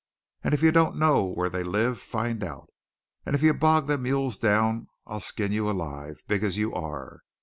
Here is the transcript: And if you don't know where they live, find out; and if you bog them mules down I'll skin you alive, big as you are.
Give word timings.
And 0.43 0.55
if 0.55 0.63
you 0.63 0.71
don't 0.71 0.97
know 0.97 1.25
where 1.27 1.47
they 1.47 1.61
live, 1.61 1.99
find 1.99 2.43
out; 2.43 2.71
and 3.23 3.35
if 3.35 3.43
you 3.43 3.53
bog 3.53 3.85
them 3.85 4.01
mules 4.01 4.39
down 4.39 4.87
I'll 5.05 5.19
skin 5.19 5.51
you 5.51 5.69
alive, 5.69 6.23
big 6.27 6.43
as 6.43 6.57
you 6.57 6.73
are. 6.73 7.21